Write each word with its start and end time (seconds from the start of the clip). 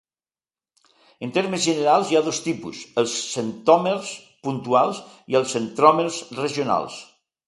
En 1.25 1.33
termes 1.33 1.65
generals, 1.65 2.07
hi 2.13 2.17
ha 2.19 2.23
dos 2.27 2.39
tipus: 2.45 2.79
els 3.01 3.13
centròmers 3.33 4.13
puntuals 4.47 5.03
i 5.35 5.37
els 5.41 5.53
centròmers 5.57 6.19
regionals. 6.41 6.97